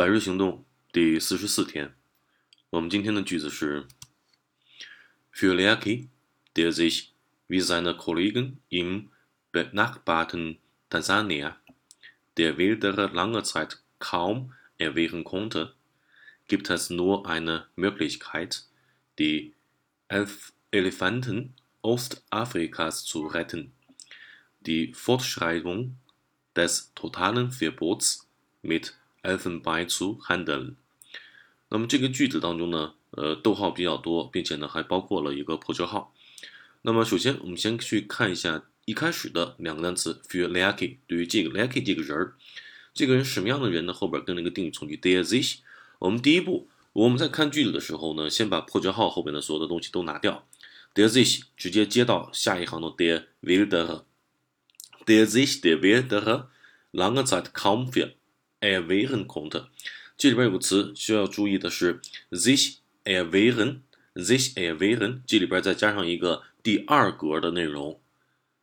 [0.00, 1.94] 百日行动第四十四天，
[2.70, 3.86] 我们今天的句子是：
[5.30, 6.08] Für Leaki,
[6.54, 7.12] der sich
[7.48, 9.10] wie seine Kollegen im
[9.52, 10.56] benachbarten
[10.88, 11.58] Tansania
[12.38, 15.74] der Wilderer lange Zeit kaum erwehren konnte,
[16.48, 18.64] gibt es nur eine Möglichkeit,
[19.18, 19.52] die
[20.08, 21.52] Elf Elefanten
[21.82, 23.74] Ostafrikas zu retten:
[24.60, 25.98] die Fortschreibung
[26.56, 28.26] des totalen Verbots
[28.62, 30.75] mit Elfen bei zu handeln。
[31.69, 36.13] 那么这个句子当中呢，呃，逗号比较多，并且呢还包括了一个破折号。
[36.83, 40.97] 那么首先我们先去看一下一开始的两个单词 für Leaki。
[41.07, 42.35] 对于这个 Leaki 这个人儿，
[42.93, 43.93] 这个人什么样的人呢？
[43.93, 45.57] 后边跟了一个定语从句 der sich。
[45.99, 50.47] 我们第一步，我们在看句子的时候呢，先把破折号后边的所有的东西都拿掉
[50.93, 54.03] ，der sich 直接接到下一行的 der wilder。
[55.05, 56.47] der sich der wilder
[56.91, 57.91] lange Zeit kaum
[58.61, 59.65] erwehren konnte。
[60.17, 61.99] 这里边有个词需要注意的是
[62.31, 67.99] sich erwehren，sich erwehren，这里边再加上一个第二格的内容，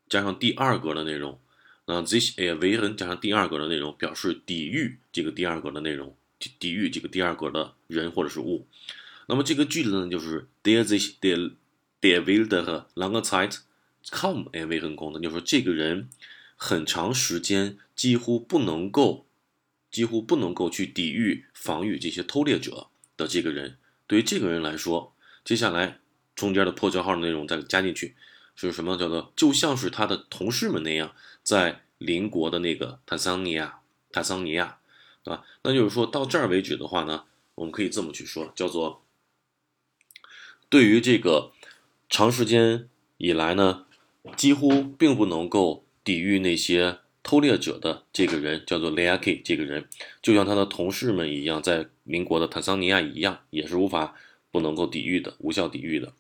[0.09, 1.39] 加上第二格的内容。
[1.85, 6.17] 那 sich erwehren 加上第二格的内容，表示抵御这个第二格的内容，
[6.59, 8.67] 抵御这个第二格的人或者是物。
[9.27, 11.53] 那么这个句子呢，就是 der sich der
[12.01, 13.59] der wilde lange Zeit
[14.07, 16.09] kaum erwehren konnte，就是说这个人
[16.57, 19.27] 很长时间几乎不能够。
[19.93, 23.77] 几乎不能够去抵御、防御这些偷猎者的这个人，
[24.07, 26.01] 对于这个人来说，接下来
[26.35, 28.17] 中间的破折号内容再加进去，
[28.57, 28.97] 是什么？
[28.97, 34.79] 叫做就像是他的同事们那样，在邻国的那个坦桑尼亚，坦桑尼亚，
[35.23, 35.45] 对吧？
[35.63, 37.25] 那就是说到这儿为止的话呢，
[37.57, 39.05] 我们可以这么去说，叫做
[40.71, 41.53] 对于这个
[42.09, 43.85] 长时间以来呢，
[44.35, 47.01] 几乎并不能够抵御那些。
[47.23, 49.89] 偷猎者的这个人叫做 Leaki，这个人
[50.21, 54.17] 就像他的同事们一样，在邻国的坦桑尼亚一样，也是无法
[54.51, 56.13] 不能够抵御的，无效抵御的。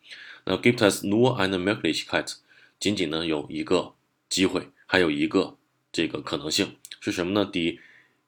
[0.44, 2.34] 那 gibt es nur eine Möglichkeit，
[2.78, 3.94] 仅仅呢有一个
[4.28, 5.56] 机会，还有一个
[5.90, 7.78] 这个可能性是什么呢？Die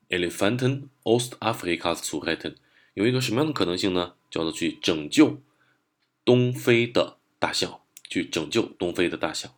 [0.09, 2.55] Elefanten Ostafrikas zu retten，
[2.95, 4.15] 有一个什么样的可能性呢？
[4.31, 5.41] 叫做去拯救
[6.25, 9.53] 东非的大象，去拯救东非的大象。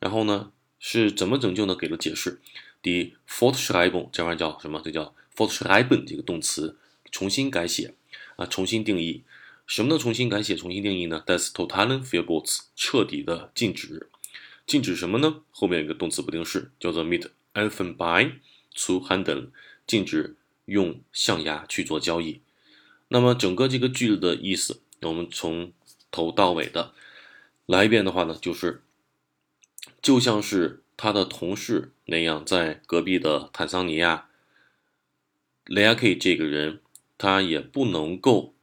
[0.00, 0.52] 然后呢？
[0.80, 1.76] 是怎么拯救呢？
[1.76, 2.40] 给了解释。
[2.82, 4.80] 第一，fortschreiben 这玩意叫什么？
[4.82, 6.78] 这叫 Fortschreiben 这个动词，
[7.12, 7.94] 重新改写
[8.36, 9.22] 啊，重新定义。
[9.66, 14.08] 什么的重新改写、重新定义呢？Das totalen Verbots 彻底的禁止。
[14.66, 15.42] 禁止什么呢？
[15.50, 18.36] 后面有个动词不定式，叫做 mit Elfenbein
[18.74, 19.50] zu handeln，
[19.86, 22.40] 禁止用象牙去做交易。
[23.08, 25.72] 那么整个这个句子的意思，我们从
[26.10, 26.94] 头到尾的
[27.66, 28.82] 来一遍的话呢，就是。
[30.02, 34.28] 就像是他的同事那样，在隔壁的坦桑尼亚，
[35.66, 36.80] 雷亚 K 这个人，
[37.18, 38.54] 他也不能够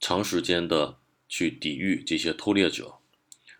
[0.00, 0.98] 长时间的
[1.28, 2.94] 去抵御这些偷猎者。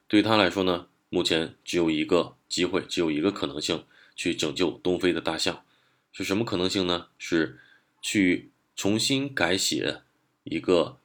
[0.09, 3.85] 对他来说呢，目前只有一个机会，只有一个可能性，
[4.15, 5.65] 去拯救东非的大象。
[6.13, 7.09] 是什么可能性呢？
[7.17, 7.59] 是
[8.03, 10.03] 去重新改写
[10.45, 10.99] 一个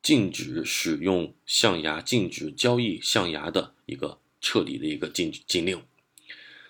[0.00, 4.18] 禁止使用象牙、禁止交易象牙的一个。
[4.42, 5.82] 彻底的一个禁禁令。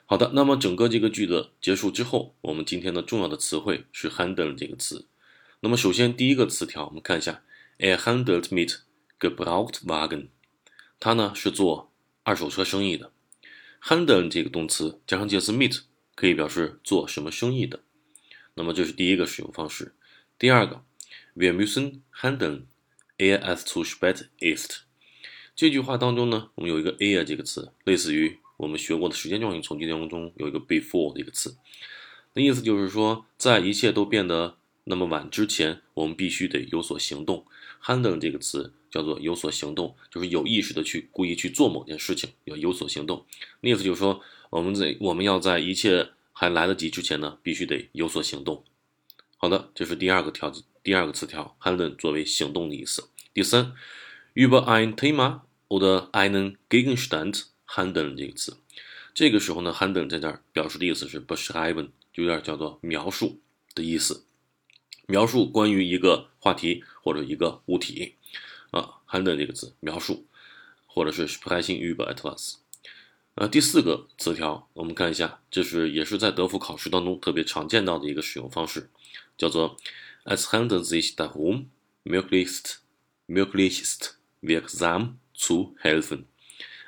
[0.04, 5.08] 好的，那么整个这个句子结束之后，我们今天的重要的词汇是 handle 这个词。
[5.60, 7.42] 那么首先第一个词条，我们看一下
[7.78, 8.80] ，a handled mit
[9.18, 10.28] Gebrauchtwagen，
[11.00, 11.90] 它呢是做
[12.24, 13.10] 二手车生意的。
[13.82, 15.80] handle 这个动词加上介词 mit，
[16.14, 17.80] 可以表示做什么生意的。
[18.54, 19.94] 那么这是第一个使用方式。
[20.38, 20.84] 第二个
[21.34, 24.80] ，wir müssen handeln，er es zu spät ist。
[25.54, 31.56] 这句话当中呢，我们有一个 a 这个词，类似于我们学过的时间状语从句当中有一个 before 的一个词，
[32.32, 37.44] 那意思就是说，在一切都变得那么晚之前，我们必须得有所行动。
[37.84, 43.26] handle 这个词叫做有所行动，就是有意识的去故意去做某件事情，要有所行动。
[43.60, 44.20] 那意思就是说，
[44.50, 48.64] 我们在我们要在一切还来得及之前呢，必须得有所行动。
[49.36, 53.08] 好的，这是第二个条子第二个词条，handle 作为行动的意思。
[53.34, 53.74] 第三。
[54.34, 58.56] Über ein Thema oder einen Gegenstand handeln 这个词，
[59.14, 63.40] 这个时候呢，handen 在这儿表示的意思是 beschreiben，就有点叫做描述
[63.74, 64.24] 的意思，
[65.06, 68.16] 描述关于一个话题或者一个物体
[68.70, 70.26] 啊，handen 这个词描述，
[70.86, 72.54] 或者是 sprechen über etwas。
[73.34, 78.90] 呃，第四个词条，我们看一下，这是也是在德福考试当中特别常见到的一个使用方式，
[79.38, 79.76] 叫做
[80.24, 81.66] as handelt sich darum
[82.04, 82.76] möglichst
[83.26, 84.10] möglichst
[84.42, 86.24] wirksam zu helfen.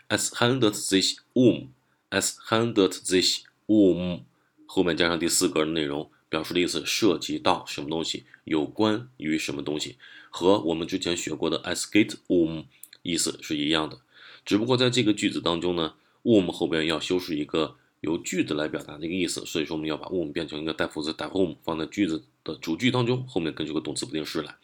[0.08, 1.72] Es handelt sich um,
[2.10, 4.20] es handelt sich um，
[4.66, 9.96] 后面加上第四格的内容，表示的意思涉及到什么东西，有关于什么东西，
[10.30, 12.64] 和我们之前学过的 es geht um
[13.02, 14.00] 意思是一样的。
[14.44, 24.54] 只不过在这个句子当中呢，um 后边要修饰一个由句子来表达的一个意思，所以说我们要把 um 变成一个带副词 darum 放在句子的主句当中，后面跟这个动词不定式来。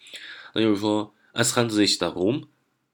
[0.52, 2.44] 那就是说，es handelt sich darum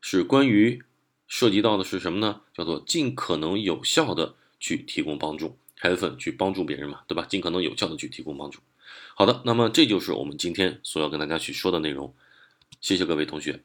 [0.08, 0.84] 是关于
[1.26, 2.42] 涉及到的是什么呢？
[2.54, 7.26] 叫做尽可能有效的去提供帮助，helfen 去帮助别人嘛，对吧？
[7.28, 8.60] 尽可能有效的去提供帮助。
[9.16, 12.14] 好的，那么这就是我们今天所要跟大家去说的内容。
[12.80, 13.64] 谢谢各位同学。